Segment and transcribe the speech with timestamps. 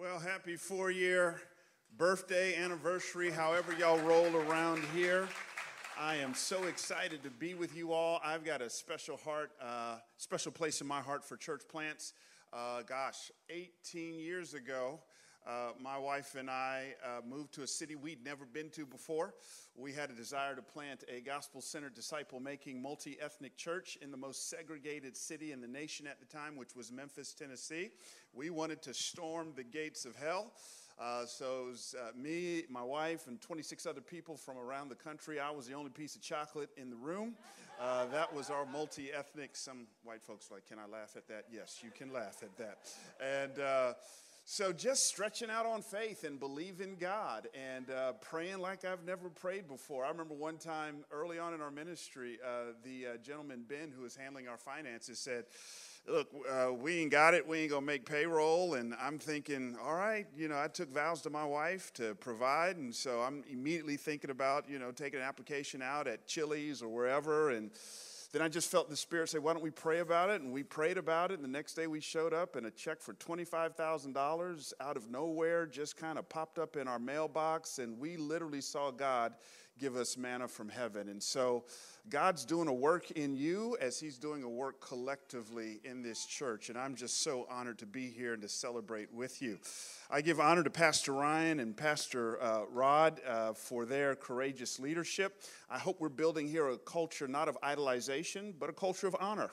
[0.00, 1.42] Well, happy four year
[1.98, 5.28] birthday, anniversary, however y'all roll around here.
[6.00, 8.18] I am so excited to be with you all.
[8.24, 12.14] I've got a special heart, uh, special place in my heart for church plants.
[12.50, 15.00] Uh, gosh, 18 years ago,
[15.46, 19.34] uh, my wife and I uh, moved to a city we'd never been to before.
[19.74, 24.10] We had a desire to plant a gospel centered, disciple making, multi ethnic church in
[24.10, 27.90] the most segregated city in the nation at the time, which was Memphis, Tennessee.
[28.34, 30.52] We wanted to storm the gates of hell.
[31.00, 34.94] Uh, so it was uh, me, my wife, and 26 other people from around the
[34.94, 35.40] country.
[35.40, 37.34] I was the only piece of chocolate in the room.
[37.80, 39.56] Uh, that was our multi ethnic.
[39.56, 41.46] Some white folks like, Can I laugh at that?
[41.50, 42.78] Yes, you can laugh at that.
[43.18, 43.94] And uh,
[44.52, 49.28] so just stretching out on faith and believing God and uh, praying like I've never
[49.28, 50.04] prayed before.
[50.04, 54.02] I remember one time early on in our ministry, uh, the uh, gentleman, Ben, who
[54.02, 55.44] was handling our finances, said,
[56.08, 57.46] look, uh, we ain't got it.
[57.46, 58.74] We ain't going to make payroll.
[58.74, 62.76] And I'm thinking, all right, you know, I took vows to my wife to provide.
[62.76, 66.88] And so I'm immediately thinking about, you know, taking an application out at Chili's or
[66.88, 67.50] wherever.
[67.50, 67.70] And
[68.32, 70.40] then I just felt the Spirit say, why don't we pray about it?
[70.40, 71.34] And we prayed about it.
[71.34, 75.66] And the next day we showed up and a check for $25,000 out of nowhere
[75.66, 77.80] just kind of popped up in our mailbox.
[77.80, 79.34] And we literally saw God
[79.80, 81.08] give us manna from heaven.
[81.08, 81.64] And so
[82.10, 86.68] God's doing a work in you as He's doing a work collectively in this church.
[86.68, 89.58] And I'm just so honored to be here and to celebrate with you.
[90.10, 95.42] I give honor to Pastor Ryan and Pastor uh, Rod uh, for their courageous leadership.
[95.70, 99.50] I hope we're building here a culture not of idolization, but a culture of honor.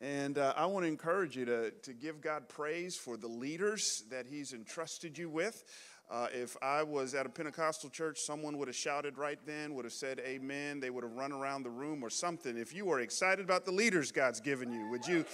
[0.00, 4.04] And uh, I want to encourage you to, to give God praise for the leaders
[4.10, 5.64] that He's entrusted you with.
[6.10, 9.84] Uh, if I was at a Pentecostal church, someone would have shouted right then, would
[9.84, 10.80] have said amen.
[10.80, 12.56] They would have run around the room or something.
[12.56, 15.26] If you are excited about the leaders God's given you, would you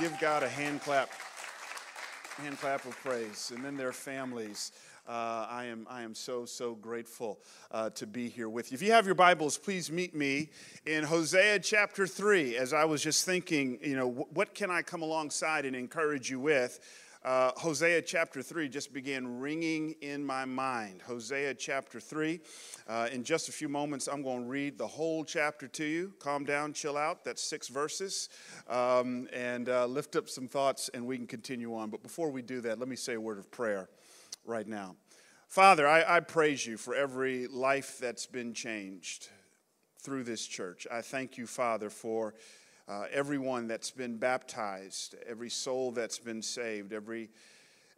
[0.00, 1.10] give God a hand clap?
[2.38, 3.52] Hand clap of praise.
[3.54, 4.72] And then their families.
[5.06, 7.38] Uh, I, am, I am so, so grateful
[7.70, 8.76] uh, to be here with you.
[8.76, 10.48] If you have your Bibles, please meet me
[10.86, 12.56] in Hosea chapter 3.
[12.56, 16.40] As I was just thinking, you know, what can I come alongside and encourage you
[16.40, 16.80] with?
[17.24, 21.00] Uh, Hosea chapter 3 just began ringing in my mind.
[21.02, 22.40] Hosea chapter 3.
[22.86, 26.12] Uh, in just a few moments, I'm going to read the whole chapter to you.
[26.18, 27.24] Calm down, chill out.
[27.24, 28.28] That's six verses.
[28.68, 31.88] Um, and uh, lift up some thoughts, and we can continue on.
[31.88, 33.88] But before we do that, let me say a word of prayer
[34.44, 34.96] right now.
[35.48, 39.28] Father, I, I praise you for every life that's been changed
[39.98, 40.86] through this church.
[40.92, 42.34] I thank you, Father, for
[42.88, 47.30] uh, everyone that's been baptized, every soul that's been saved, every,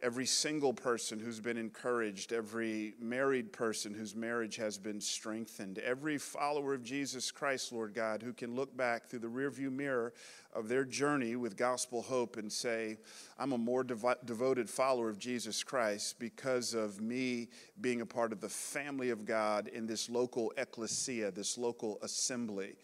[0.01, 6.17] every single person who's been encouraged, every married person whose marriage has been strengthened, every
[6.17, 10.13] follower of Jesus Christ, Lord God, who can look back through the rearview mirror
[10.53, 12.97] of their journey with gospel hope and say,
[13.37, 17.49] I'm a more devo- devoted follower of Jesus Christ because of me
[17.81, 22.75] being a part of the family of God in this local ecclesia, this local assembly.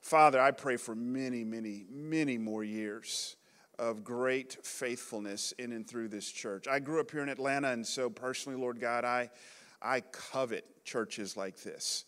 [0.00, 3.36] Father, I pray for many, many, many more years
[3.78, 6.66] of great faithfulness in and through this church.
[6.66, 9.30] I grew up here in Atlanta, and so personally, Lord God, I,
[9.80, 12.04] I covet churches like this.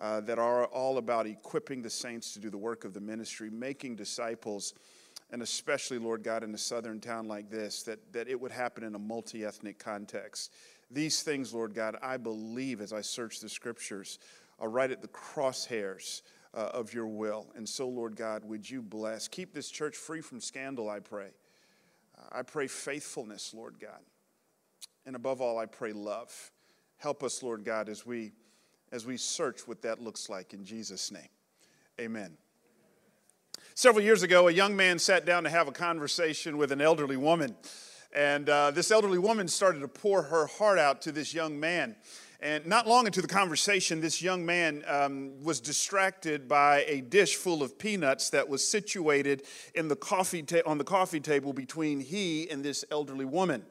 [0.00, 3.48] Uh, that are all about equipping the saints to do the work of the ministry,
[3.48, 4.74] making disciples,
[5.30, 8.82] and especially, Lord God, in a southern town like this, that, that it would happen
[8.82, 10.52] in a multi ethnic context.
[10.90, 14.18] These things, Lord God, I believe as I search the scriptures,
[14.58, 16.22] are right at the crosshairs
[16.54, 17.46] uh, of your will.
[17.56, 19.28] And so, Lord God, would you bless?
[19.28, 21.30] Keep this church free from scandal, I pray.
[22.16, 24.00] Uh, I pray faithfulness, Lord God.
[25.06, 26.52] And above all, I pray love.
[26.96, 28.32] Help us, Lord God, as we
[28.92, 31.28] as we search what that looks like in Jesus' name.
[32.00, 32.36] Amen.
[33.74, 37.16] Several years ago, a young man sat down to have a conversation with an elderly
[37.16, 37.56] woman.
[38.14, 41.96] And uh, this elderly woman started to pour her heart out to this young man.
[42.44, 47.36] And not long into the conversation, this young man um, was distracted by a dish
[47.36, 49.44] full of peanuts that was situated
[49.74, 53.64] in the coffee ta- on the coffee table between he and this elderly woman.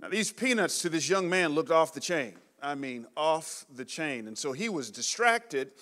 [0.00, 2.36] Now, these peanuts to this young man looked off the chain.
[2.62, 4.28] I mean, off the chain.
[4.28, 5.72] And so he was distracted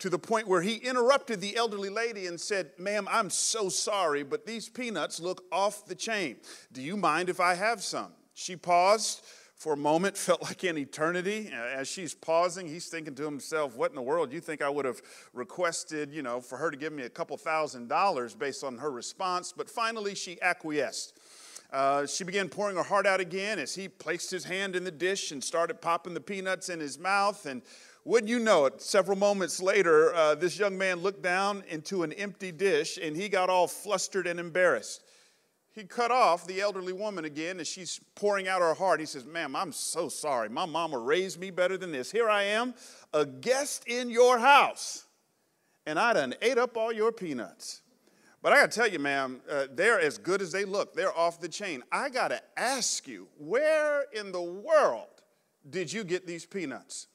[0.00, 4.24] to the point where he interrupted the elderly lady and said, Ma'am, I'm so sorry,
[4.24, 6.38] but these peanuts look off the chain.
[6.72, 8.14] Do you mind if I have some?
[8.34, 9.24] She paused
[9.64, 11.50] for a moment felt like an eternity.
[11.50, 14.30] As she's pausing, he's thinking to himself, What in the world?
[14.30, 15.00] You think I would have
[15.32, 18.90] requested, you know, for her to give me a couple thousand dollars based on her
[18.90, 19.54] response?
[19.56, 21.18] But finally, she acquiesced.
[21.72, 24.90] Uh, she began pouring her heart out again as he placed his hand in the
[24.90, 27.46] dish and started popping the peanuts in his mouth.
[27.46, 27.62] And
[28.04, 32.12] wouldn't you know it, several moments later, uh, this young man looked down into an
[32.12, 35.03] empty dish and he got all flustered and embarrassed.
[35.74, 39.00] He cut off the elderly woman again and she's pouring out her heart.
[39.00, 40.48] He says, Ma'am, I'm so sorry.
[40.48, 42.12] My mama raised me better than this.
[42.12, 42.74] Here I am,
[43.12, 45.06] a guest in your house,
[45.84, 47.82] and I done ate up all your peanuts.
[48.40, 50.94] But I gotta tell you, ma'am, uh, they're as good as they look.
[50.94, 51.82] They're off the chain.
[51.90, 55.08] I gotta ask you, where in the world
[55.68, 57.08] did you get these peanuts?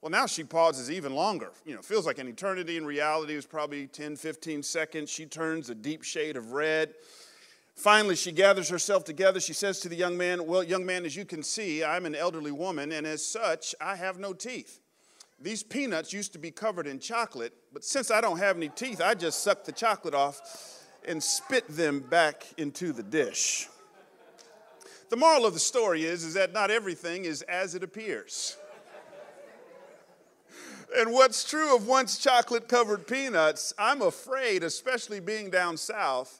[0.00, 1.52] Well, now she pauses even longer.
[1.66, 2.78] You know, feels like an eternity.
[2.78, 5.10] In reality, it was probably 10, 15 seconds.
[5.10, 6.94] She turns a deep shade of red.
[7.80, 9.40] Finally, she gathers herself together.
[9.40, 12.14] She says to the young man, Well, young man, as you can see, I'm an
[12.14, 14.80] elderly woman, and as such, I have no teeth.
[15.40, 19.00] These peanuts used to be covered in chocolate, but since I don't have any teeth,
[19.00, 20.42] I just suck the chocolate off
[21.08, 23.66] and spit them back into the dish.
[25.08, 28.58] The moral of the story is, is that not everything is as it appears.
[30.94, 36.39] And what's true of once chocolate covered peanuts, I'm afraid, especially being down south,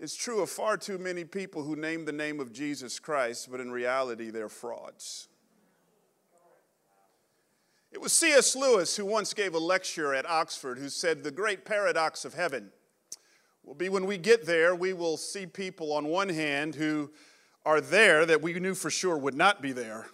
[0.00, 3.60] is true of far too many people who name the name of Jesus Christ, but
[3.60, 5.28] in reality, they're frauds.
[7.92, 8.54] It was C.S.
[8.54, 12.70] Lewis who once gave a lecture at Oxford who said, The great paradox of heaven
[13.64, 17.10] will be when we get there, we will see people on one hand who
[17.64, 20.06] are there that we knew for sure would not be there.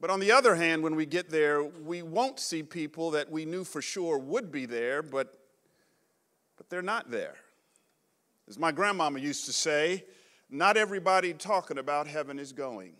[0.00, 3.44] But on the other hand, when we get there, we won't see people that we
[3.44, 5.38] knew for sure would be there, but,
[6.56, 7.36] but they're not there.
[8.48, 10.04] As my grandmama used to say,
[10.50, 12.94] not everybody talking about heaven is going.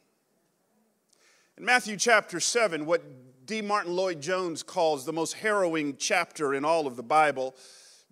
[1.59, 3.03] In Matthew chapter 7, what
[3.47, 3.61] D.
[3.61, 7.57] Martyn Lloyd Jones calls the most harrowing chapter in all of the Bible,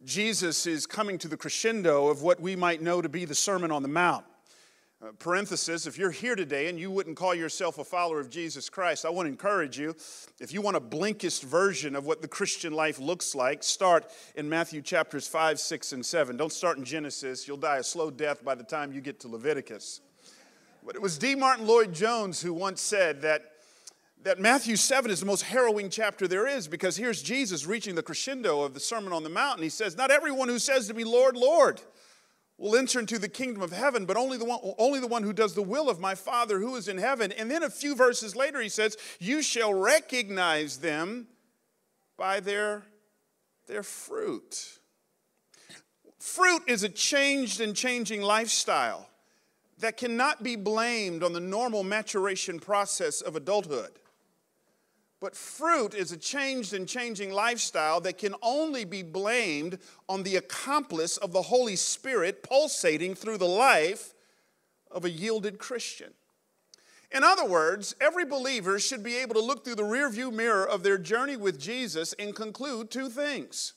[0.04, 3.70] Jesus is coming to the crescendo of what we might know to be the Sermon
[3.70, 4.24] on the Mount.
[5.00, 8.68] Uh, parenthesis, if you're here today and you wouldn't call yourself a follower of Jesus
[8.68, 9.94] Christ, I want to encourage you.
[10.40, 14.48] If you want a Blinkist version of what the Christian life looks like, start in
[14.48, 16.36] Matthew chapters 5, 6, and 7.
[16.36, 17.46] Don't start in Genesis.
[17.46, 20.00] You'll die a slow death by the time you get to Leviticus.
[20.84, 21.36] But it was D.
[21.36, 23.52] Martyn Lloyd Jones who once said that,
[24.24, 28.02] that Matthew 7 is the most harrowing chapter there is because here's Jesus reaching the
[28.02, 30.94] crescendo of the Sermon on the Mount, and he says, Not everyone who says to
[30.94, 31.80] me, Lord, Lord,
[32.58, 35.32] will enter into the kingdom of heaven, but only the one, only the one who
[35.32, 37.32] does the will of my Father who is in heaven.
[37.32, 41.28] And then a few verses later, he says, You shall recognize them
[42.16, 42.82] by their,
[43.69, 44.81] their fruit.
[46.19, 49.08] Fruit is a changed and changing lifestyle
[49.78, 53.93] that cannot be blamed on the normal maturation process of adulthood.
[55.20, 59.79] But fruit is a changed and changing lifestyle that can only be blamed
[60.09, 64.15] on the accomplice of the Holy Spirit pulsating through the life
[64.91, 66.12] of a yielded Christian.
[67.11, 70.82] In other words, every believer should be able to look through the rearview mirror of
[70.82, 73.73] their journey with Jesus and conclude two things.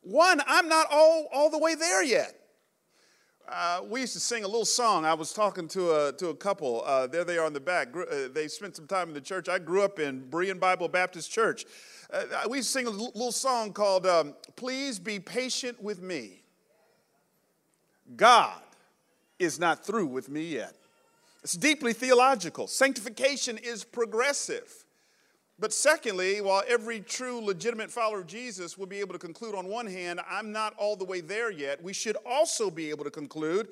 [0.00, 2.39] One, I'm not all, all the way there yet.
[3.48, 5.04] Uh, we used to sing a little song.
[5.04, 6.82] I was talking to a, to a couple.
[6.84, 7.88] Uh, there they are in the back.
[7.94, 9.48] Uh, they spent some time in the church.
[9.48, 11.64] I grew up in Berean Bible Baptist Church.
[12.12, 16.42] Uh, we used to sing a little song called um, Please Be Patient with Me.
[18.16, 18.60] God
[19.38, 20.74] is not through with me yet.
[21.42, 22.66] It's deeply theological.
[22.66, 24.84] Sanctification is progressive.
[25.60, 29.66] But secondly, while every true, legitimate follower of Jesus will be able to conclude on
[29.66, 33.10] one hand, I'm not all the way there yet, we should also be able to
[33.10, 33.68] conclude,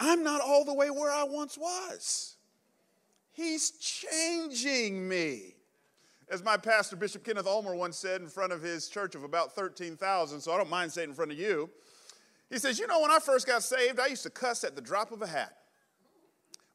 [0.00, 2.36] I'm not all the way where I once was.
[3.32, 5.56] He's changing me.
[6.30, 9.54] As my pastor, Bishop Kenneth Ulmer, once said in front of his church of about
[9.54, 11.68] 13,000, so I don't mind saying in front of you,
[12.48, 14.80] he says, You know, when I first got saved, I used to cuss at the
[14.80, 15.54] drop of a hat.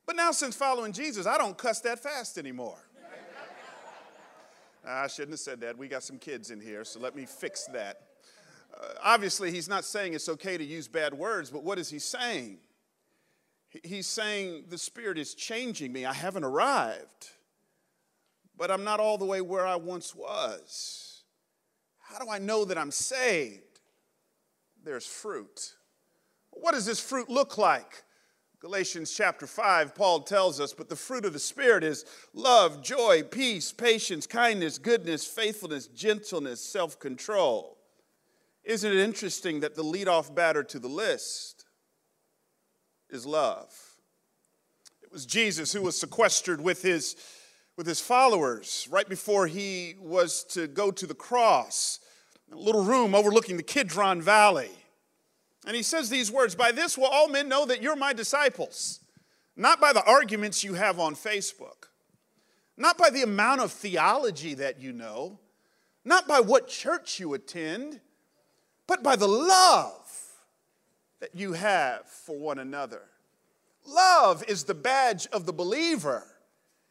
[0.06, 2.78] But now, since following Jesus, I don't cuss that fast anymore.
[4.86, 5.78] I shouldn't have said that.
[5.78, 8.02] We got some kids in here, so let me fix that.
[8.74, 12.00] Uh, obviously, he's not saying it's okay to use bad words, but what is he
[12.00, 12.58] saying?
[13.84, 16.06] He's saying the Spirit is changing me.
[16.06, 17.30] I haven't arrived,
[18.58, 21.24] but I'm not all the way where I once was.
[22.00, 23.80] How do I know that I'm saved?
[24.84, 25.76] There's fruit.
[26.50, 28.04] What does this fruit look like?
[28.62, 33.24] Galatians chapter 5, Paul tells us, but the fruit of the Spirit is love, joy,
[33.24, 37.80] peace, patience, kindness, goodness, faithfulness, gentleness, self control.
[38.64, 41.66] Isn't it interesting that the lead-off batter to the list
[43.10, 43.74] is love?
[45.02, 47.16] It was Jesus who was sequestered with his,
[47.78, 52.00] with his followers right before he was to go to the cross.
[52.52, 54.70] A little room overlooking the Kidron Valley.
[55.66, 59.00] And he says these words By this will all men know that you're my disciples,
[59.56, 61.90] not by the arguments you have on Facebook,
[62.78, 65.40] not by the amount of theology that you know,
[66.04, 68.00] not by what church you attend,
[68.88, 69.94] but by the love
[71.20, 73.04] that you have for one another.
[73.86, 76.26] Love is the badge of the believer.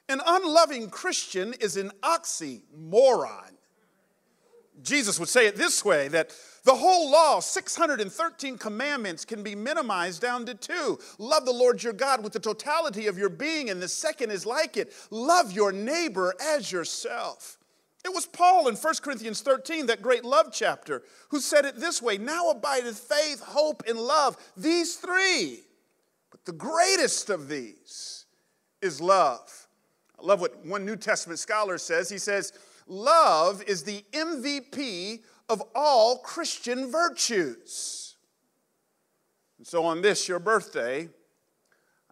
[0.08, 3.52] An unloving Christian is an oxymoron.
[4.82, 6.34] Jesus would say it this way that
[6.64, 10.98] the whole law, 613 commandments, can be minimized down to two.
[11.18, 14.44] Love the Lord your God with the totality of your being, and the second is
[14.44, 17.58] like it love your neighbor as yourself.
[18.04, 22.00] It was Paul in 1 Corinthians 13, that great love chapter, who said it this
[22.00, 25.60] way Now abideth faith, hope, and love, these three.
[26.30, 28.26] But the greatest of these
[28.80, 29.68] is love.
[30.18, 32.08] I love what one New Testament scholar says.
[32.08, 32.52] He says,
[32.86, 38.16] Love is the MVP of all Christian virtues.
[39.58, 41.08] And so, on this, your birthday,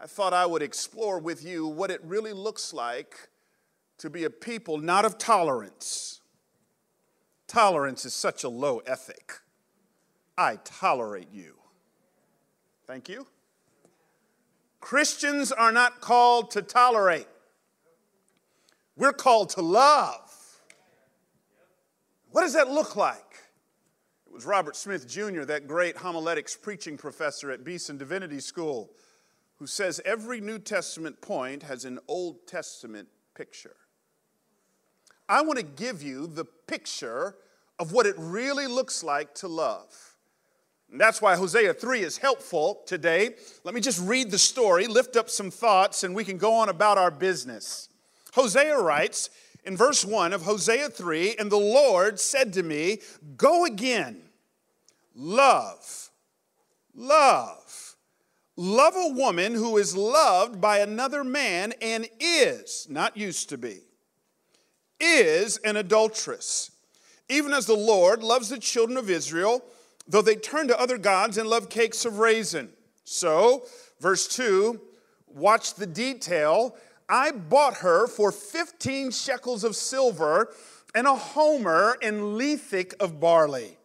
[0.00, 3.28] I thought I would explore with you what it really looks like
[3.99, 6.21] to be a people not of tolerance.
[7.47, 9.33] Tolerance is such a low ethic.
[10.37, 11.54] I tolerate you.
[12.87, 13.26] Thank you.
[14.80, 17.28] Christians are not called to tolerate,
[18.97, 20.27] we're called to love.
[22.30, 23.37] What does that look like?
[24.26, 28.90] It was Robert Smith Jr., that great homiletics preaching professor at Beeson Divinity School,
[29.56, 33.76] who says every New Testament point has an Old Testament picture.
[35.28, 37.37] I want to give you the picture
[37.78, 40.16] of what it really looks like to love.
[40.90, 43.35] And that's why Hosea 3 is helpful today.
[43.64, 46.68] Let me just read the story, lift up some thoughts, and we can go on
[46.68, 47.88] about our business.
[48.32, 49.30] Hosea writes
[49.64, 52.98] in verse 1 of Hosea 3 And the Lord said to me,
[53.36, 54.22] Go again,
[55.14, 56.10] love,
[56.94, 57.96] love,
[58.56, 63.82] love a woman who is loved by another man and is, not used to be
[65.00, 66.70] is an adulteress,
[67.28, 69.62] even as the Lord loves the children of Israel,
[70.06, 72.70] though they turn to other gods and love cakes of raisin.
[73.04, 73.64] So,
[74.00, 74.80] verse 2,
[75.28, 76.76] watch the detail.
[77.08, 80.52] I bought her for 15 shekels of silver
[80.94, 83.78] and a homer and lethech of barley.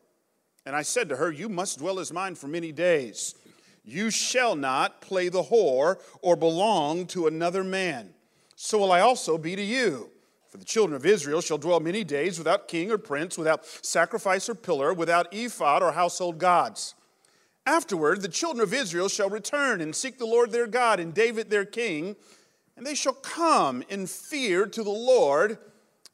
[0.65, 3.35] And I said to her, You must dwell as mine for many days.
[3.83, 8.13] You shall not play the whore or belong to another man.
[8.55, 10.09] So will I also be to you.
[10.49, 14.47] For the children of Israel shall dwell many days without king or prince, without sacrifice
[14.47, 16.93] or pillar, without ephod or household gods.
[17.65, 21.49] Afterward, the children of Israel shall return and seek the Lord their God and David
[21.49, 22.15] their king,
[22.75, 25.57] and they shall come in fear to the Lord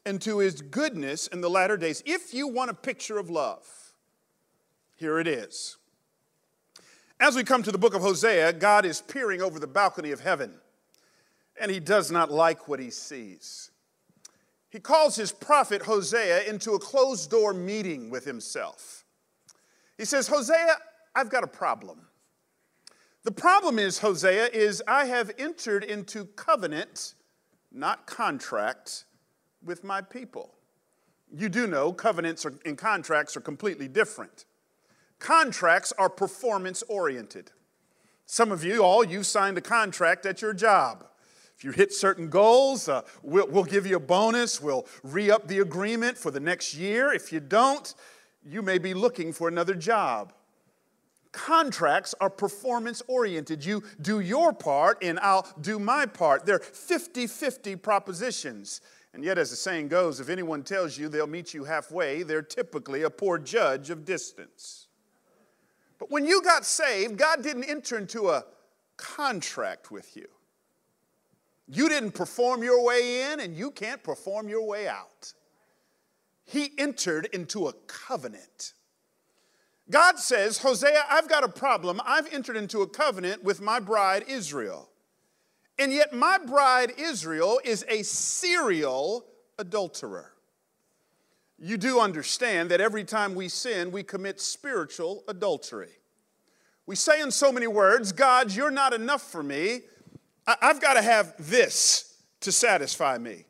[0.05, 2.03] and to his goodness in the latter days.
[2.05, 3.65] If you want a picture of love,
[4.95, 5.77] here it is.
[7.19, 10.21] As we come to the book of Hosea, God is peering over the balcony of
[10.21, 10.53] heaven,
[11.59, 13.71] and he does not like what he sees
[14.69, 19.03] he calls his prophet Hosea into a closed door meeting with himself.
[19.97, 20.77] He says, Hosea,
[21.15, 22.01] I've got a problem.
[23.23, 27.15] The problem is, Hosea, is I have entered into covenant,
[27.71, 29.05] not contract,
[29.63, 30.55] with my people.
[31.31, 34.45] You do know covenants and contracts are completely different.
[35.19, 37.51] Contracts are performance oriented.
[38.25, 41.05] Some of you, all, you signed a contract at your job.
[41.57, 44.61] If you hit certain goals, uh, we'll, we'll give you a bonus.
[44.61, 47.11] We'll re up the agreement for the next year.
[47.11, 47.93] If you don't,
[48.45, 50.31] you may be looking for another job.
[51.31, 53.63] Contracts are performance oriented.
[53.63, 56.45] You do your part, and I'll do my part.
[56.45, 58.81] They're 50 50 propositions.
[59.13, 62.41] And yet, as the saying goes, if anyone tells you they'll meet you halfway, they're
[62.41, 64.88] typically a poor judge of distance.
[66.00, 68.45] But when you got saved, God didn't enter into a
[68.98, 70.27] contract with you.
[71.67, 75.33] You didn't perform your way in, and you can't perform your way out.
[76.45, 78.74] He entered into a covenant.
[79.91, 82.00] God says, Hosea, I've got a problem.
[82.05, 84.89] I've entered into a covenant with my bride Israel.
[85.79, 89.25] And yet, my bride Israel is a serial
[89.58, 90.34] adulterer.
[91.58, 95.91] You do understand that every time we sin, we commit spiritual adultery.
[96.86, 99.81] We say in so many words, God, you're not enough for me.
[100.48, 103.46] I've got to have this to satisfy me.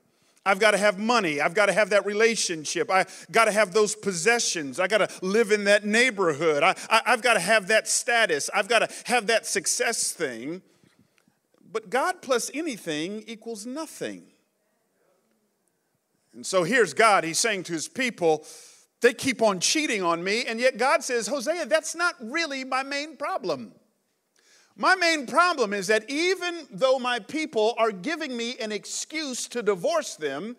[0.49, 1.39] I've got to have money.
[1.39, 2.89] I've got to have that relationship.
[2.89, 4.79] I got to have those possessions.
[4.79, 6.63] I got to live in that neighborhood.
[6.63, 8.49] I, I, have got to have that status.
[8.51, 10.63] I've got to have that success thing.
[11.71, 14.23] But God plus anything equals nothing.
[16.33, 17.23] And so here's God.
[17.23, 18.43] He's saying to his people,
[19.01, 20.45] they keep on cheating on me.
[20.45, 23.73] And yet God says, Hosea, that's not really my main problem.
[24.79, 29.61] My main problem is that even though my people are giving me an excuse to
[29.61, 30.55] divorce them,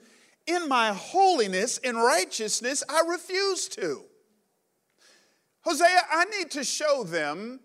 [0.47, 4.05] in my holiness and righteousness, I refuse to.
[5.62, 7.61] Hosea, I need to show them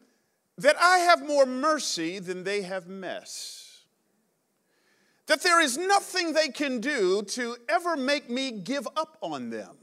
[0.57, 3.83] that I have more mercy than they have mess.
[5.27, 9.75] That there is nothing they can do to ever make me give up on them.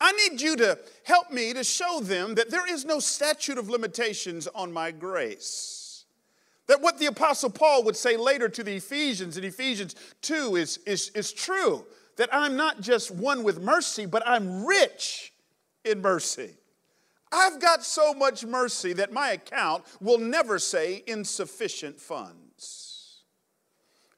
[0.00, 3.70] I need you to help me to show them that there is no statute of
[3.70, 6.04] limitations on my grace.
[6.66, 10.78] That what the Apostle Paul would say later to the Ephesians in Ephesians 2 is,
[10.78, 11.86] is, is true.
[12.16, 15.32] That I'm not just one with mercy, but I'm rich
[15.84, 16.56] in mercy.
[17.30, 23.22] I've got so much mercy that my account will never say insufficient funds.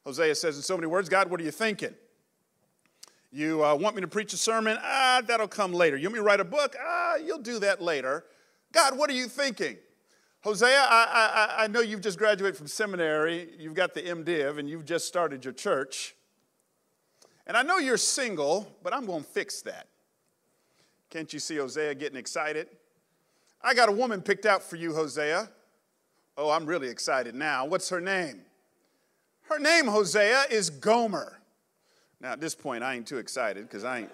[0.05, 1.95] Hosea says in so many words, God, what are you thinking?
[3.31, 4.79] You uh, want me to preach a sermon?
[4.83, 5.97] Ah, that'll come later.
[5.97, 6.77] You want me to write a book?
[6.81, 8.25] Ah, you'll do that later.
[8.73, 9.77] God, what are you thinking?
[10.43, 14.69] Hosea, I, I, I know you've just graduated from seminary, you've got the MDiv, and
[14.69, 16.15] you've just started your church.
[17.47, 19.89] And I know you're single, but I'm going to fix that.
[21.11, 22.69] Can't you see Hosea getting excited?
[23.63, 25.51] I got a woman picked out for you, Hosea.
[26.37, 27.65] Oh, I'm really excited now.
[27.67, 28.43] What's her name?
[29.43, 31.38] Her name, Hosea, is Gomer.
[32.21, 34.13] Now, at this point, I ain't too excited because I ain't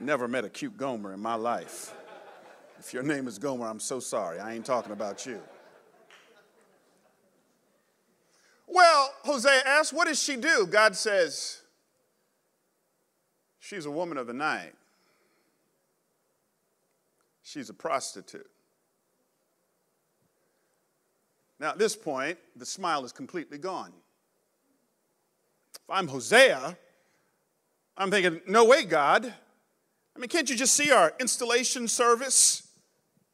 [0.00, 1.94] never met a cute Gomer in my life.
[2.78, 4.40] If your name is Gomer, I'm so sorry.
[4.40, 5.40] I ain't talking about you.
[8.66, 10.66] Well, Hosea asks, what does she do?
[10.66, 11.60] God says,
[13.60, 14.72] she's a woman of the night.
[17.42, 18.48] She's a prostitute.
[21.60, 23.92] Now, at this point, the smile is completely gone.
[25.88, 26.76] If I'm Hosea,
[27.96, 29.32] I'm thinking, no way, God.
[30.14, 32.68] I mean, can't you just see our installation service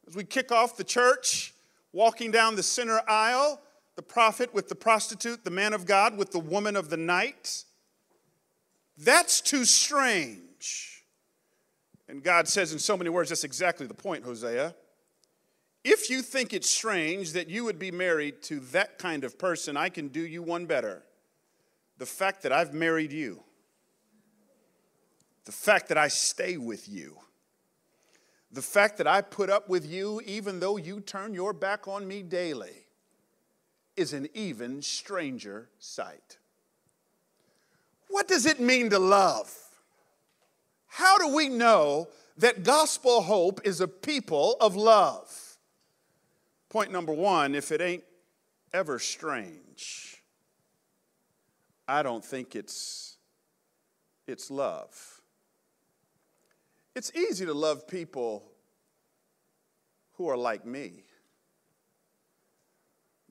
[0.06, 1.54] as we kick off the church,
[1.92, 3.60] walking down the center aisle,
[3.96, 7.64] the prophet with the prostitute, the man of God with the woman of the night?
[8.96, 11.04] That's too strange.
[12.08, 14.74] And God says in so many words, that's exactly the point, Hosea.
[15.84, 19.76] If you think it's strange that you would be married to that kind of person,
[19.76, 21.02] I can do you one better
[21.98, 23.42] the fact that I've married you,
[25.44, 27.18] the fact that I stay with you,
[28.50, 32.08] the fact that I put up with you even though you turn your back on
[32.08, 32.87] me daily
[33.96, 36.38] is an even stranger sight.
[38.08, 39.52] What does it mean to love?
[40.87, 42.08] How do we know
[42.38, 45.56] that gospel hope is a people of love?
[46.68, 48.04] Point number one if it ain't
[48.72, 50.17] ever strange,
[51.88, 53.16] I don't think it's,
[54.27, 55.22] it's love.
[56.94, 58.44] It's easy to love people
[60.12, 61.05] who are like me.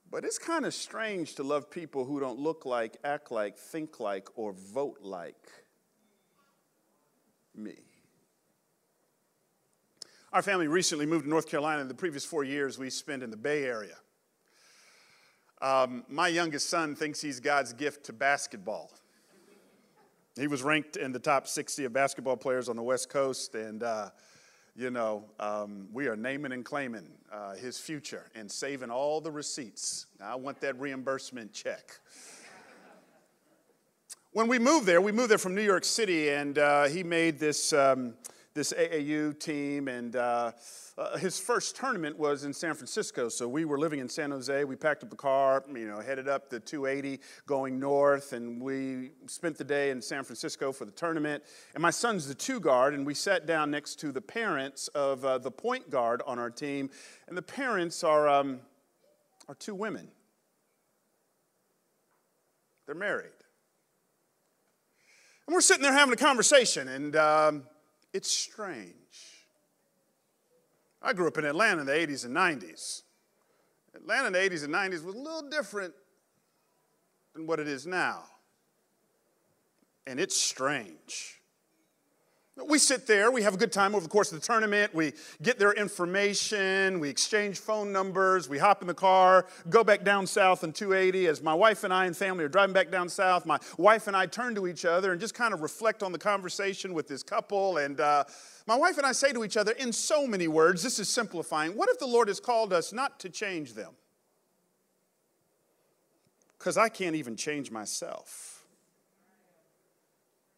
[0.10, 4.00] But it's kind of strange to love people who don't look like, act like, think
[4.00, 5.52] like, or vote like
[7.54, 7.76] me.
[10.34, 11.82] Our family recently moved to North Carolina.
[11.82, 13.98] In the previous four years, we spent in the Bay Area.
[15.60, 18.92] Um, my youngest son thinks he's God's gift to basketball.
[20.36, 23.82] He was ranked in the top 60 of basketball players on the West Coast, and
[23.82, 24.12] uh,
[24.76, 29.32] you know, um, we are naming and claiming uh, his future and saving all the
[29.32, 30.06] receipts.
[30.24, 32.00] I want that reimbursement check.
[34.34, 37.40] when we moved there, we moved there from New York City, and uh, he made
[37.40, 37.74] this.
[37.74, 38.14] Um,
[38.58, 40.52] this AAU team, and uh,
[40.98, 43.30] uh, his first tournament was in San Francisco.
[43.30, 44.64] So we were living in San Jose.
[44.64, 49.12] We packed up the car, you know, headed up the 280 going north, and we
[49.28, 51.44] spent the day in San Francisco for the tournament.
[51.76, 55.24] And my son's the two guard, and we sat down next to the parents of
[55.24, 56.90] uh, the point guard on our team,
[57.28, 58.62] and the parents are um,
[59.48, 60.08] are two women.
[62.88, 63.30] They're married.
[65.46, 67.64] And we're sitting there having a conversation, and um,
[68.14, 68.94] it's strange.
[71.02, 73.04] I grew up in Atlanta in the 80s and 90s.
[73.96, 75.94] Atlanta in the 80s and 90s was a little different
[77.34, 78.24] than what it is now.
[80.06, 81.37] And it's strange.
[82.66, 85.14] We sit there, we have a good time over the course of the tournament, we
[85.44, 90.26] get their information, we exchange phone numbers, we hop in the car, go back down
[90.26, 91.28] south on 280.
[91.28, 94.18] As my wife and I and family are driving back down south, my wife and
[94.18, 97.22] I turn to each other and just kind of reflect on the conversation with this
[97.22, 97.78] couple.
[97.78, 98.24] And uh,
[98.66, 101.78] my wife and I say to each other, in so many words, this is simplifying,
[101.78, 103.92] what if the Lord has called us not to change them?
[106.58, 108.66] Because I can't even change myself.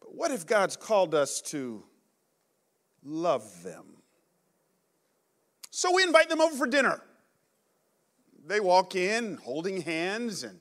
[0.00, 1.84] But what if God's called us to
[3.04, 3.84] love them.
[5.70, 7.00] So we invite them over for dinner.
[8.46, 10.58] They walk in holding hands and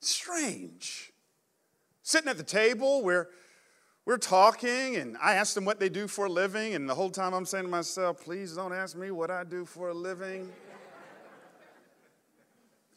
[0.00, 1.12] strange.
[2.02, 3.28] Sitting at the table, we're,
[4.04, 7.10] we're talking, and I ask them what they do for a living, and the whole
[7.10, 10.52] time I'm saying to myself, please don't ask me what I do for a living.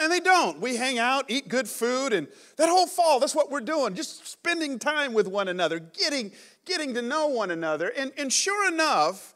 [0.01, 0.61] And they don't.
[0.61, 4.25] We hang out, eat good food, and that whole fall, that's what we're doing, just
[4.27, 6.31] spending time with one another, getting,
[6.69, 7.91] getting to know one another.
[7.97, 9.33] And, and sure enough,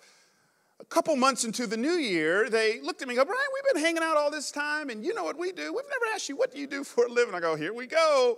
[0.80, 3.74] a couple months into the new year, they looked at me and go, Bryan, we've
[3.74, 5.74] been hanging out all this time, and you know what we do.
[5.74, 7.36] We've never asked you, what do you do for a living?
[7.36, 8.38] I go, here we go.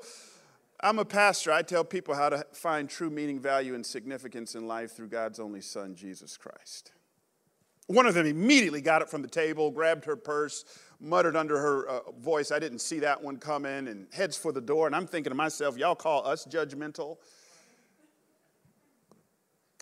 [0.81, 1.51] I'm a pastor.
[1.51, 5.39] I tell people how to find true meaning, value, and significance in life through God's
[5.39, 6.91] only Son, Jesus Christ.
[7.88, 10.65] One of them immediately got up from the table, grabbed her purse,
[10.99, 14.62] muttered under her uh, voice, I didn't see that one coming, and heads for the
[14.62, 14.88] door.
[14.88, 17.17] And I'm thinking to myself, y'all call us judgmental?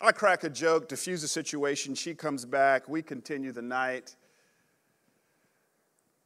[0.02, 1.96] I crack a joke, diffuse the situation.
[1.96, 2.90] She comes back.
[2.90, 4.16] We continue the night.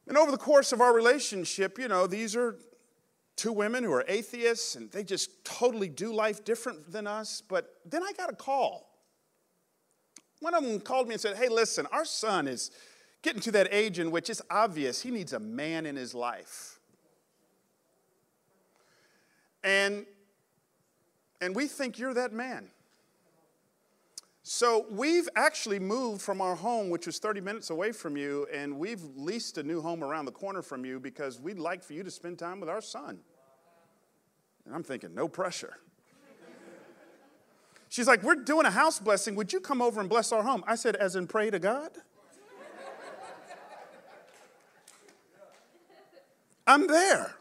[0.08, 2.58] And over the course of our relationship, you know, these are
[3.36, 7.42] two women who are atheists and they just totally do life different than us.
[7.48, 8.90] But then I got a call.
[10.40, 12.72] One of them called me and said, Hey, listen, our son is
[13.22, 16.80] getting to that age in which it's obvious he needs a man in his life.
[19.64, 20.06] And,
[21.42, 22.70] and we think you're that man.
[24.50, 28.80] So we've actually moved from our home, which was 30 minutes away from you, and
[28.80, 32.02] we've leased a new home around the corner from you because we'd like for you
[32.02, 33.20] to spend time with our son.
[34.66, 35.80] And I'm thinking, no pressure.
[37.90, 39.36] She's like, We're doing a house blessing.
[39.36, 40.64] Would you come over and bless our home?
[40.66, 41.92] I said, As in pray to God?
[46.66, 47.36] I'm there.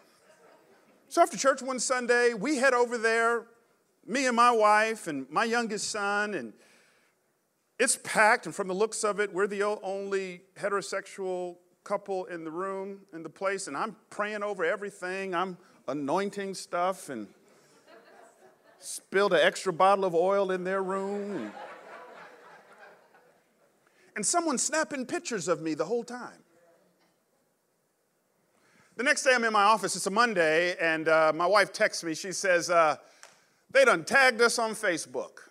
[1.08, 3.44] So after church one Sunday, we head over there,
[4.04, 6.52] me and my wife and my youngest son, and
[7.78, 8.46] it's packed.
[8.46, 13.22] And from the looks of it, we're the only heterosexual couple in the room, in
[13.22, 15.34] the place, and I'm praying over everything.
[15.34, 17.28] I'm anointing stuff and
[18.80, 21.52] spilled an extra bottle of oil in their room.
[24.16, 26.42] And someone's snapping pictures of me the whole time.
[28.96, 32.02] The next day I'm in my office, it's a Monday, and uh, my wife texts
[32.02, 32.14] me.
[32.14, 32.96] She says, uh,
[33.70, 35.45] They done tagged us on Facebook.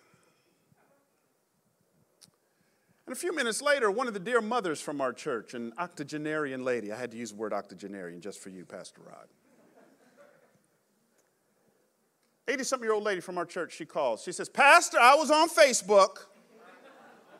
[3.06, 6.64] And a few minutes later, one of the dear mothers from our church, an octogenarian
[6.64, 9.28] lady, I had to use the word octogenarian just for you, Pastor Rod.
[12.48, 14.22] 80 something year old lady from our church, she calls.
[14.22, 16.26] She says, Pastor, I was on Facebook.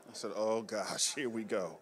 [0.09, 1.79] I said, Oh gosh, here we go.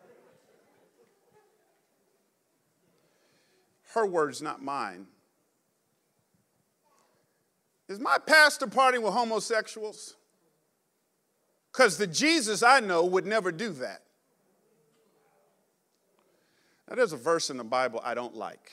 [3.95, 5.07] her words, not mine.
[7.89, 10.17] Is my pastor partying with homosexuals?
[11.75, 14.03] Because the Jesus I know would never do that.
[16.89, 18.73] Now, there's a verse in the Bible I don't like.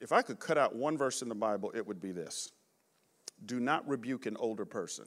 [0.00, 2.50] If I could cut out one verse in the Bible, it would be this
[3.44, 5.06] Do not rebuke an older person.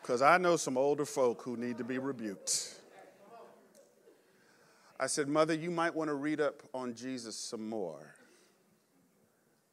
[0.00, 2.74] Because I know some older folk who need to be rebuked.
[4.98, 8.14] I said, Mother, you might want to read up on Jesus some more.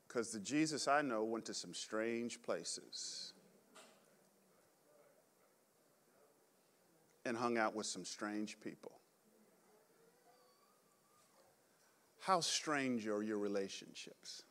[0.08, 3.34] Because the Jesus I know went to some strange places
[7.26, 8.92] and hung out with some strange people.
[12.20, 14.44] How strange are your relationships?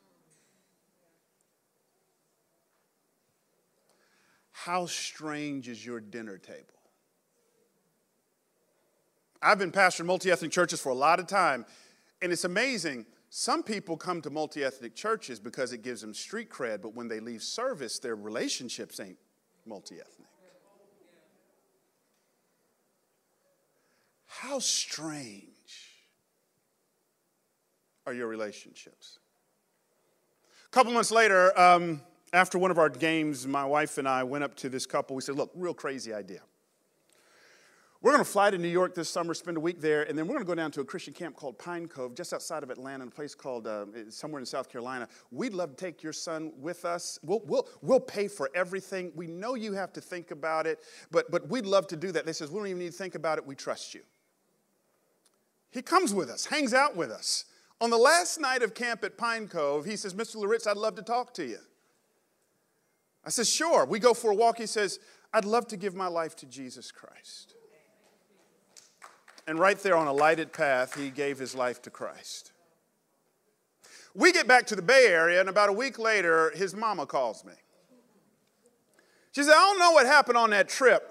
[4.53, 6.75] How strange is your dinner table?
[9.41, 11.65] I've been pastoring multi ethnic churches for a lot of time,
[12.21, 13.07] and it's amazing.
[13.31, 17.07] Some people come to multi ethnic churches because it gives them street cred, but when
[17.07, 19.19] they leave service, their relationships ain't
[19.65, 20.29] multi ethnic.
[24.41, 25.97] How strange
[28.07, 29.19] are your relationships?
[30.65, 34.45] A couple months later, um, after one of our games, my wife and I went
[34.45, 35.17] up to this couple.
[35.17, 36.43] We said, Look, real crazy idea.
[38.01, 40.29] We're going to fly to New York this summer, spend a week there, and then
[40.29, 42.71] we're going to go down to a Christian camp called Pine Cove, just outside of
[42.71, 45.09] Atlanta, in a place called uh, somewhere in South Carolina.
[45.33, 47.19] We'd love to take your son with us.
[47.25, 49.11] We'll, we'll, we'll pay for everything.
[49.17, 50.79] We know you have to think about it,
[51.11, 52.25] but, but we'd love to do that.
[52.25, 53.45] They says, we don't even need to think about it.
[53.45, 54.03] We trust you.
[55.71, 57.45] He comes with us, hangs out with us.
[57.81, 60.37] On the last night of camp at Pine Cove, he says, Mr.
[60.37, 61.59] Loritts, I'd love to talk to you.
[63.25, 63.85] I says, sure.
[63.85, 64.59] We go for a walk.
[64.59, 64.99] He says,
[65.33, 67.55] I'd love to give my life to Jesus Christ.
[69.47, 72.53] And right there on a lighted path, he gave his life to Christ.
[74.15, 77.45] We get back to the Bay Area, and about a week later, his mama calls
[77.45, 77.53] me.
[79.33, 81.09] She said, I don't know what happened on that trip,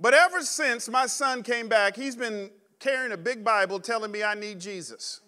[0.00, 4.22] but ever since my son came back, he's been carrying a big Bible telling me
[4.22, 5.20] I need Jesus.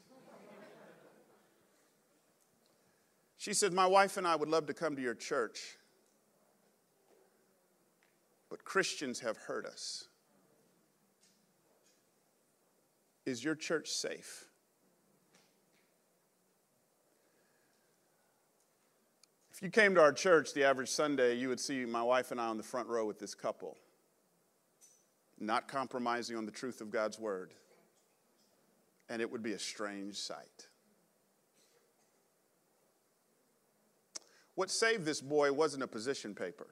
[3.38, 5.76] She said, My wife and I would love to come to your church,
[8.50, 10.08] but Christians have hurt us.
[13.24, 14.46] Is your church safe?
[19.52, 22.40] If you came to our church the average Sunday, you would see my wife and
[22.40, 23.78] I on the front row with this couple
[25.38, 27.52] not compromising on the truth of God's word.
[29.08, 30.68] And it would be a strange sight.
[34.54, 36.68] What saved this boy wasn't a position paper.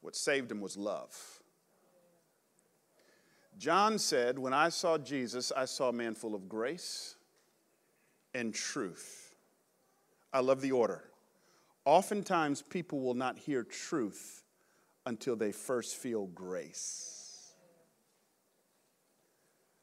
[0.00, 1.40] What saved him was love.
[3.58, 7.16] John said, When I saw Jesus, I saw a man full of grace
[8.34, 9.34] and truth.
[10.32, 11.04] I love the order.
[11.84, 14.43] Oftentimes, people will not hear truth
[15.06, 17.52] until they first feel grace.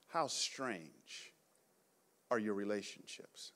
[0.10, 1.34] How strange
[2.30, 3.52] are your relationships?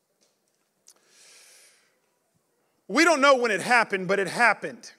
[2.88, 4.92] We don't know when it happened, but it happened.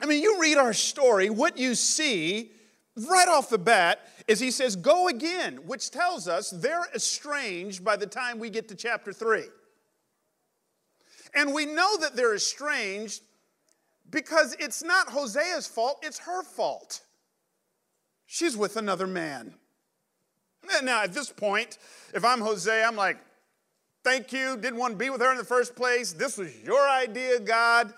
[0.00, 2.50] I mean, you read our story, what you see
[2.96, 7.96] right off the bat is he says, Go again, which tells us they're estranged by
[7.96, 9.44] the time we get to chapter 3.
[11.34, 13.22] And we know that they're estranged
[14.10, 17.00] because it's not Hosea's fault, it's her fault.
[18.26, 19.54] She's with another man.
[20.82, 21.78] Now, at this point,
[22.14, 23.18] if I'm Hosea, I'm like,
[24.02, 26.12] thank you, didn't want to be with her in the first place.
[26.12, 27.92] This was your idea, God.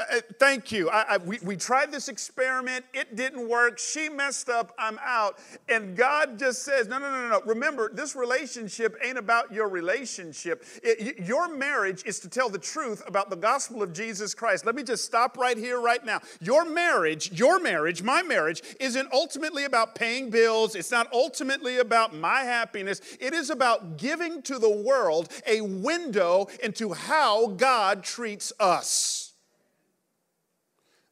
[0.00, 0.88] Uh, uh, thank you.
[0.88, 2.86] I, I, we, we tried this experiment.
[2.94, 3.78] It didn't work.
[3.78, 4.74] She messed up.
[4.78, 5.38] I'm out.
[5.68, 7.42] And God just says, no, no, no, no.
[7.44, 10.64] Remember, this relationship ain't about your relationship.
[10.82, 14.64] It, your marriage is to tell the truth about the gospel of Jesus Christ.
[14.64, 16.20] Let me just stop right here, right now.
[16.40, 20.76] Your marriage, your marriage, my marriage, isn't ultimately about paying bills.
[20.76, 23.02] It's not ultimately about my happiness.
[23.20, 29.19] It is about giving to the world a window into how God treats us.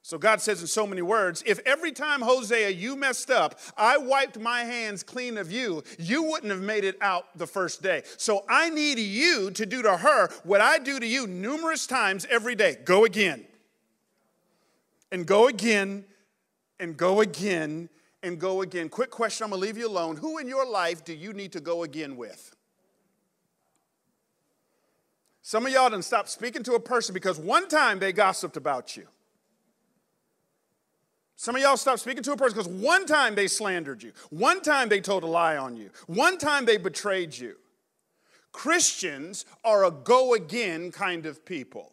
[0.09, 3.99] So God says in so many words, if every time Hosea you messed up, I
[3.99, 8.05] wiped my hands clean of you, you wouldn't have made it out the first day.
[8.17, 12.27] So I need you to do to her what I do to you numerous times
[12.31, 12.79] every day.
[12.87, 13.45] Go again.
[15.13, 16.07] And go again
[16.81, 17.91] and go again
[18.23, 18.89] and go again.
[18.89, 20.17] Quick question, I'm going to leave you alone.
[20.17, 22.57] Who in your life do you need to go again with?
[25.43, 28.97] Some of y'all done stopped speaking to a person because one time they gossiped about
[28.97, 29.07] you.
[31.41, 34.61] Some of y'all stop speaking to a person because one time they slandered you, one
[34.61, 37.55] time they told a lie on you, one time they betrayed you.
[38.51, 41.93] Christians are a go again kind of people.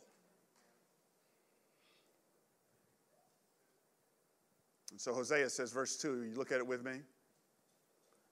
[4.89, 7.01] And so Hosea says, verse 2, you look at it with me.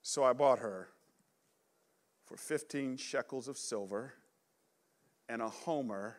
[0.02, 0.90] So I bought her
[2.26, 4.16] for 15 shekels of silver
[5.30, 6.18] and a homer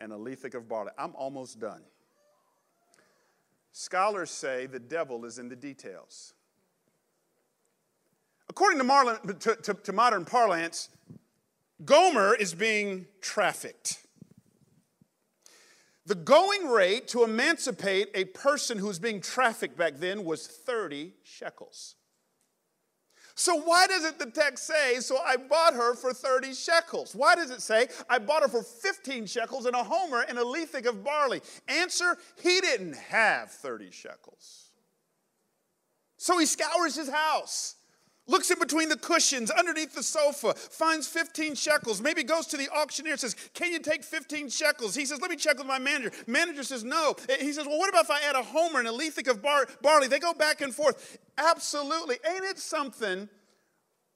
[0.00, 0.92] and a lethech of barley.
[0.96, 1.82] I'm almost done.
[3.72, 6.34] Scholars say the devil is in the details.
[8.48, 10.88] According to, Marlon, to, to, to modern parlance,
[11.84, 14.04] Gomer is being trafficked.
[16.04, 21.12] The going rate to emancipate a person who was being trafficked back then was 30
[21.22, 21.94] shekels.
[23.40, 27.14] So, why doesn't the text say, So I bought her for 30 shekels?
[27.14, 30.42] Why does it say, I bought her for 15 shekels and a homer and a
[30.42, 31.40] lethech of barley?
[31.66, 34.72] Answer, he didn't have 30 shekels.
[36.18, 37.76] So he scours his house,
[38.30, 42.68] looks in between the cushions, underneath the sofa, finds 15 shekels, maybe goes to the
[42.70, 44.94] auctioneer says, Can you take 15 shekels?
[44.94, 46.12] He says, Let me check with my manager.
[46.26, 47.14] Manager says, No.
[47.40, 49.66] He says, Well, what about if I add a homer and a lethech of bar-
[49.82, 50.08] barley?
[50.08, 51.18] They go back and forth.
[51.36, 52.16] Absolutely.
[52.28, 53.28] Ain't it something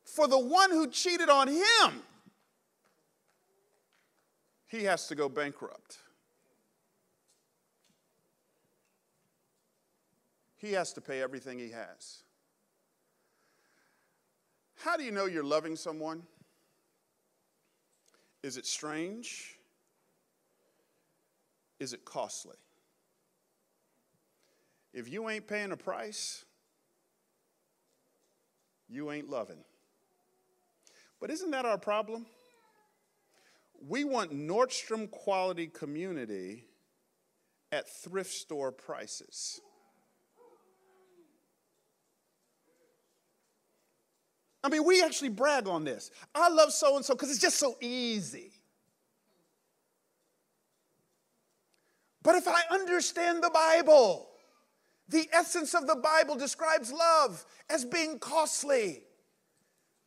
[0.05, 2.03] for the one who cheated on him?
[4.66, 5.98] He has to go bankrupt.
[10.57, 12.22] He has to pay everything he has.
[14.85, 16.25] How do you know you're loving someone?
[18.42, 19.57] Is it strange?
[21.81, 22.59] Is it costly?
[24.92, 26.44] If you ain't paying a price,
[28.87, 29.64] you ain't loving.
[31.18, 32.27] But isn't that our problem?
[33.88, 36.66] We want Nordstrom quality community
[37.73, 39.62] at thrift store prices.
[44.64, 46.11] I mean, we actually brag on this.
[46.35, 48.50] I love so and so because it's just so easy.
[52.22, 54.27] But if I understand the Bible,
[55.11, 59.03] the essence of the Bible describes love as being costly.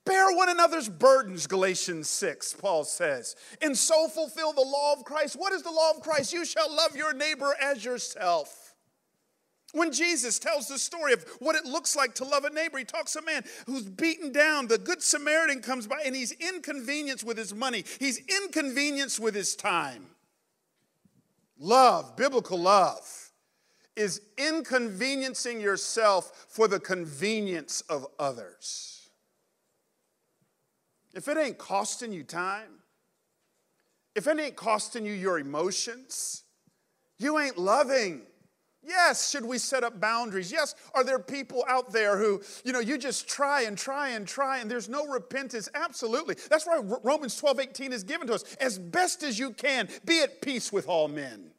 [0.05, 5.35] Bear one another's burdens, Galatians 6, Paul says, and so fulfill the law of Christ.
[5.35, 6.33] What is the law of Christ?
[6.33, 8.66] You shall love your neighbor as yourself.
[9.77, 12.83] When Jesus tells the story of what it looks like to love a neighbor, he
[12.83, 14.65] talks a man who's beaten down.
[14.65, 19.55] The good Samaritan comes by and he's inconvenienced with his money, he's inconvenienced with his
[19.55, 20.07] time.
[21.59, 23.29] Love, biblical love,
[23.95, 29.11] is inconveniencing yourself for the convenience of others.
[31.13, 32.79] If it ain't costing you time,
[34.15, 36.45] if it ain't costing you your emotions,
[37.19, 38.23] you ain't loving.
[38.87, 40.49] Yes, should we set up boundaries?
[40.49, 44.25] Yes, are there people out there who, you know, you just try and try and
[44.25, 45.67] try and there's no repentance?
[45.75, 46.35] Absolutely.
[46.49, 48.55] That's why Romans 12 18 is given to us.
[48.61, 51.51] As best as you can, be at peace with all men.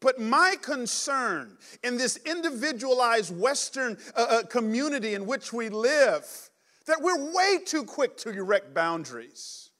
[0.00, 6.50] But my concern in this individualized Western uh, uh, community in which we live,
[6.86, 9.70] that we're way too quick to erect boundaries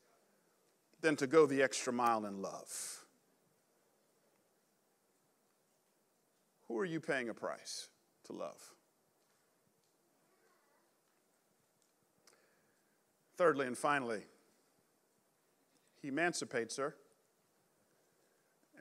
[1.03, 3.00] than to go the extra mile in love.
[6.71, 7.89] Who are you paying a price
[8.27, 8.61] to love?
[13.37, 14.21] Thirdly and finally,
[16.01, 16.95] he emancipates her.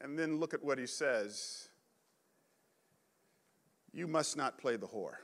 [0.03, 1.69] And then look at what he says
[3.91, 5.15] You must not play the whore.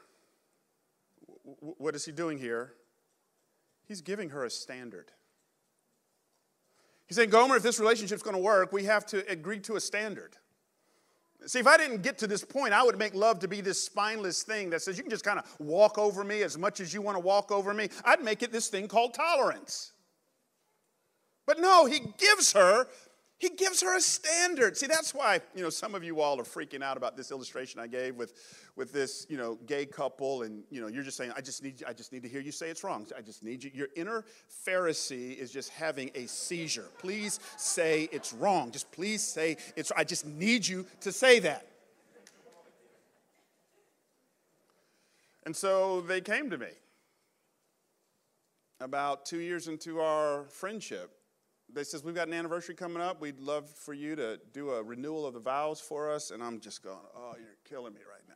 [1.43, 2.73] What is he doing here?
[3.87, 5.11] He's giving her a standard.
[7.05, 9.79] He's saying, Gomer, if this relationship's going to work, we have to agree to a
[9.79, 10.37] standard.
[11.47, 13.83] See, if I didn't get to this point, I would make love to be this
[13.83, 16.93] spineless thing that says you can just kind of walk over me as much as
[16.93, 17.89] you want to walk over me.
[18.03, 19.91] I'd make it this thing called tolerance.
[21.45, 22.87] But no, he gives her
[23.45, 24.75] he gives her a standard.
[24.75, 27.79] See, that's why, you know, some of you all are freaking out about this illustration
[27.79, 28.33] I gave with,
[28.75, 31.83] with this, you know, gay couple, and you know, you're just saying, I just need
[31.87, 33.05] I just need to hear you say it's wrong.
[33.15, 33.69] I just need you.
[33.73, 34.25] Your inner
[34.65, 36.87] Pharisee is just having a seizure.
[36.97, 38.71] Please say it's wrong.
[38.71, 41.67] Just please say it's I just need you to say that.
[45.45, 46.71] And so they came to me
[48.79, 51.11] about two years into our friendship
[51.75, 53.19] they says we've got an anniversary coming up.
[53.19, 56.31] We'd love for you to do a renewal of the vows for us.
[56.31, 58.35] And i'm just going oh you're killing me right now.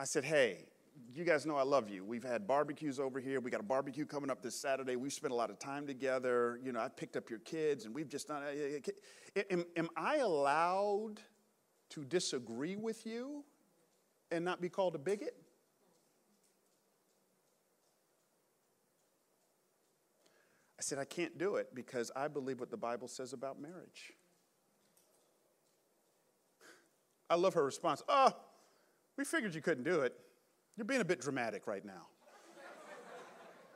[0.00, 0.66] I said hey
[1.12, 2.04] you guys know i love you.
[2.04, 3.40] We've had barbecues over here.
[3.40, 4.94] We got a barbecue coming up this saturday.
[4.94, 6.60] We've spent a lot of time together.
[6.62, 8.92] You know i picked up your kids and we've just done eh, eh,
[9.34, 11.20] eh, am, am i allowed
[11.90, 13.44] to disagree with you
[14.30, 15.34] and not be called a bigot
[20.88, 24.12] said, I can't do it because I believe what the Bible says about marriage.
[27.30, 28.02] I love her response.
[28.08, 28.30] Oh,
[29.16, 30.14] we figured you couldn't do it.
[30.76, 32.06] You're being a bit dramatic right now.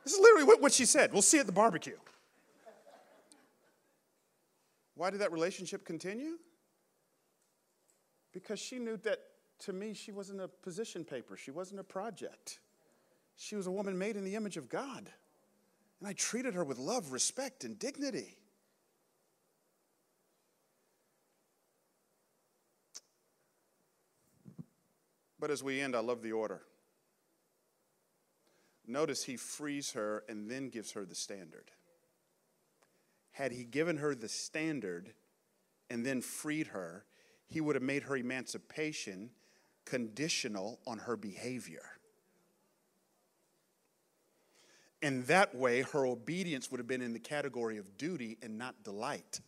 [0.03, 1.13] this is literally what, what she said.
[1.13, 1.97] We'll see at the barbecue.
[4.95, 6.37] Why did that relationship continue?
[8.31, 9.19] Because she knew that
[9.59, 12.59] to me, she wasn't a position paper, she wasn't a project.
[13.35, 15.09] She was a woman made in the image of God.
[16.03, 18.35] And I treated her with love, respect, and dignity.
[25.39, 26.63] But as we end, I love the order.
[28.85, 31.71] Notice he frees her and then gives her the standard.
[33.31, 35.13] Had he given her the standard
[35.89, 37.05] and then freed her,
[37.47, 39.29] he would have made her emancipation
[39.85, 41.93] conditional on her behavior.
[45.03, 48.83] And that way, her obedience would have been in the category of duty and not
[48.83, 49.41] delight.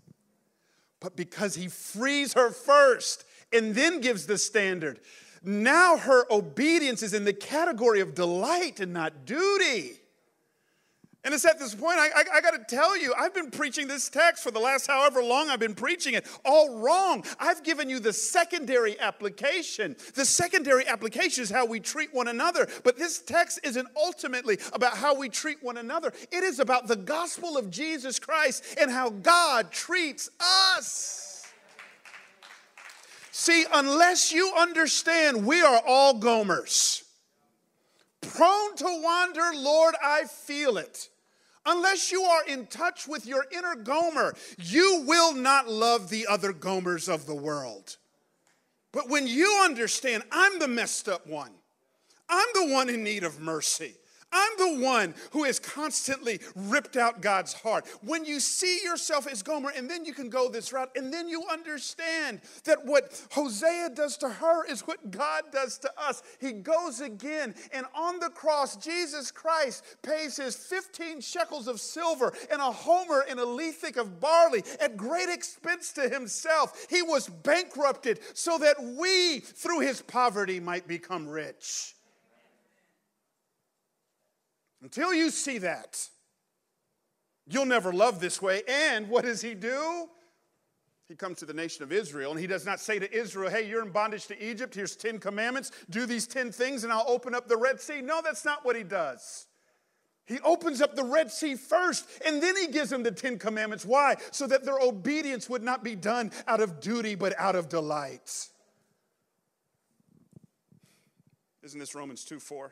[1.00, 5.00] But because he frees her first and then gives the standard,
[5.42, 10.02] now her obedience is in the category of delight and not duty.
[11.26, 13.88] And it's at this point, I, I, I got to tell you, I've been preaching
[13.88, 17.26] this text for the last however long I've been preaching it, all wrong.
[17.40, 19.96] I've given you the secondary application.
[20.14, 22.68] The secondary application is how we treat one another.
[22.84, 26.96] But this text isn't ultimately about how we treat one another, it is about the
[26.96, 30.30] gospel of Jesus Christ and how God treats
[30.68, 31.52] us.
[33.32, 37.04] See, unless you understand, we are all Gomers.
[38.22, 41.10] Prone to wander, Lord, I feel it.
[41.66, 46.54] Unless you are in touch with your inner Gomer, you will not love the other
[46.54, 47.98] Gomers of the world.
[48.92, 51.52] But when you understand, I'm the messed up one,
[52.30, 53.96] I'm the one in need of mercy.
[54.36, 57.88] I'm the one who has constantly ripped out God's heart.
[58.02, 61.30] When you see yourself as Gomer, and then you can go this route, and then
[61.30, 66.22] you understand that what Hosea does to her is what God does to us.
[66.42, 72.34] He goes again, and on the cross, Jesus Christ pays his 15 shekels of silver
[72.52, 76.88] and a homer and a lethech of barley at great expense to himself.
[76.90, 81.96] He was bankrupted so that we, through his poverty, might become rich.
[84.86, 86.10] Until you see that,
[87.48, 88.62] you'll never love this way.
[88.68, 90.08] And what does he do?
[91.08, 93.68] He comes to the nation of Israel and he does not say to Israel, Hey,
[93.68, 94.76] you're in bondage to Egypt.
[94.76, 95.72] Here's 10 commandments.
[95.90, 98.02] Do these 10 things and I'll open up the Red Sea.
[98.02, 99.48] No, that's not what he does.
[100.28, 103.86] He opens up the Red Sea first and then he gives them the 10 commandments.
[103.86, 104.18] Why?
[104.30, 108.50] So that their obedience would not be done out of duty but out of delight.
[111.64, 112.72] Isn't this Romans 2 4?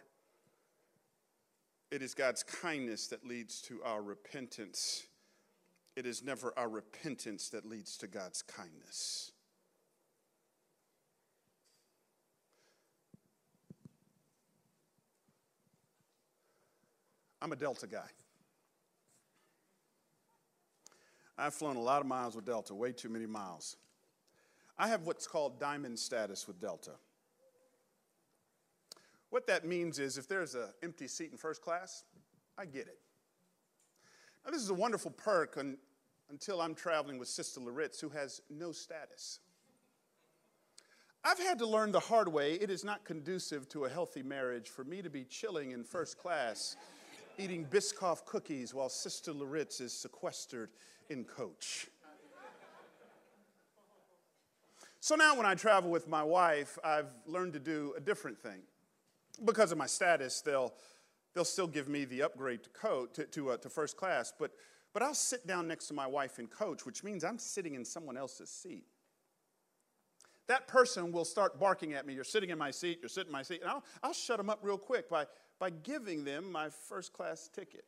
[1.93, 5.03] It is God's kindness that leads to our repentance.
[5.95, 9.31] It is never our repentance that leads to God's kindness.
[17.39, 18.09] I'm a Delta guy.
[21.37, 23.77] I've flown a lot of miles with Delta, way too many miles.
[24.79, 26.93] I have what's called diamond status with Delta.
[29.33, 32.03] What that means is if there's an empty seat in first class,
[32.55, 32.99] I get it.
[34.45, 35.75] Now, this is a wonderful perk un,
[36.29, 39.39] until I'm traveling with Sister Loritts, who has no status.
[41.23, 44.69] I've had to learn the hard way it is not conducive to a healthy marriage
[44.69, 46.75] for me to be chilling in first class,
[47.39, 50.69] eating Biscoff cookies while Sister Loritts is sequestered
[51.09, 51.87] in coach.
[54.99, 58.61] So now, when I travel with my wife, I've learned to do a different thing
[59.43, 60.73] because of my status, they'll,
[61.33, 64.51] they'll still give me the upgrade to, coach, to, to, uh, to first class, but,
[64.93, 67.85] but I'll sit down next to my wife in coach, which means I'm sitting in
[67.85, 68.85] someone else's seat.
[70.47, 72.13] That person will start barking at me.
[72.13, 73.61] You're sitting in my seat, you're sitting in my seat.
[73.61, 75.25] And I'll, I'll shut them up real quick by,
[75.57, 77.85] by giving them my first class ticket.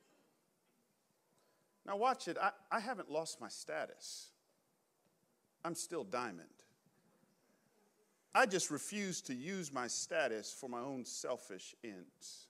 [1.85, 2.37] Now, watch it.
[2.41, 4.29] I, I haven't lost my status,
[5.63, 6.49] I'm still diamond.
[8.36, 12.47] I just refuse to use my status for my own selfish ends.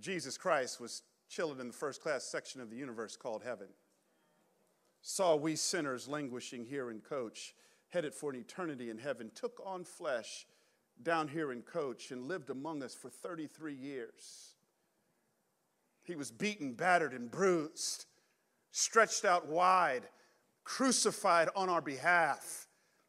[0.00, 3.66] Jesus Christ was chilling in the first class section of the universe called heaven.
[5.02, 7.54] Saw we sinners languishing here in coach,
[7.90, 10.46] headed for an eternity in heaven, took on flesh
[11.02, 14.54] down here in coach and lived among us for 33 years.
[16.02, 18.06] He was beaten, battered, and bruised,
[18.70, 20.08] stretched out wide,
[20.64, 22.65] crucified on our behalf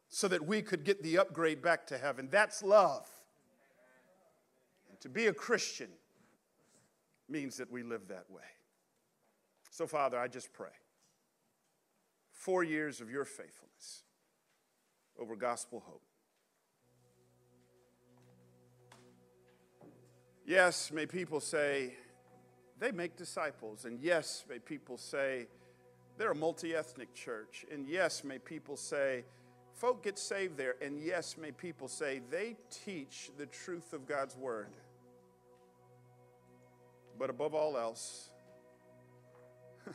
[0.08, 2.28] so that we could get the upgrade back to heaven.
[2.30, 3.08] That's love.
[4.88, 5.90] And to be a Christian
[7.28, 8.42] means that we live that way.
[9.70, 10.68] So, Father, I just pray.
[12.32, 14.02] Four years of your faithfulness
[15.20, 16.02] over gospel hope.
[20.46, 21.94] Yes, may people say
[22.78, 23.84] they make disciples.
[23.84, 25.46] And yes, may people say
[26.16, 27.66] they're a multi ethnic church.
[27.70, 29.24] And yes, may people say
[29.78, 34.36] folk get saved there, and yes, may people say they teach the truth of God's
[34.36, 34.70] word.
[37.18, 38.30] But above all else,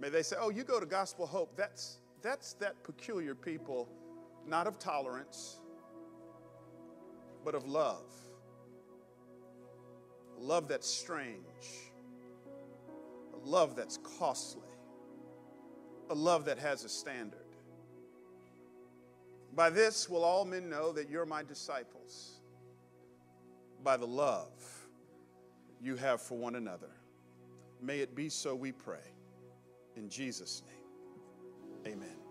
[0.00, 1.56] may they say, oh, you go to Gospel Hope.
[1.56, 3.88] That's, that's that peculiar people,
[4.46, 5.58] not of tolerance,
[7.44, 8.04] but of love.
[10.38, 11.38] A love that's strange,
[13.32, 14.68] a love that's costly,
[16.10, 17.45] a love that has a standard.
[19.56, 22.40] By this will all men know that you're my disciples,
[23.82, 24.52] by the love
[25.80, 26.90] you have for one another.
[27.80, 29.14] May it be so, we pray.
[29.96, 32.25] In Jesus' name, amen.